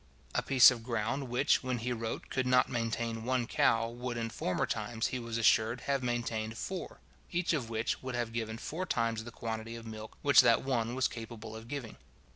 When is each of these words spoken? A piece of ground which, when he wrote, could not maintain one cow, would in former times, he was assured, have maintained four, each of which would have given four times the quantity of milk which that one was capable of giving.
A 0.33 0.41
piece 0.41 0.71
of 0.71 0.81
ground 0.81 1.29
which, 1.29 1.61
when 1.61 1.77
he 1.77 1.93
wrote, 1.93 2.31
could 2.31 2.47
not 2.47 2.67
maintain 2.67 3.23
one 3.23 3.45
cow, 3.45 3.87
would 3.87 4.17
in 4.17 4.31
former 4.31 4.65
times, 4.65 5.09
he 5.09 5.19
was 5.19 5.37
assured, 5.37 5.81
have 5.81 6.01
maintained 6.01 6.57
four, 6.57 6.99
each 7.31 7.53
of 7.53 7.69
which 7.69 8.01
would 8.01 8.15
have 8.15 8.33
given 8.33 8.57
four 8.57 8.87
times 8.87 9.25
the 9.25 9.31
quantity 9.31 9.75
of 9.75 9.85
milk 9.85 10.17
which 10.23 10.41
that 10.41 10.63
one 10.63 10.95
was 10.95 11.07
capable 11.07 11.55
of 11.55 11.67
giving. 11.67 11.97